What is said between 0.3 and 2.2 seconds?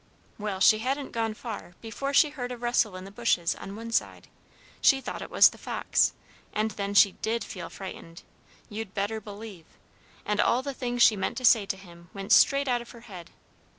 "Well, she hadn't gone far before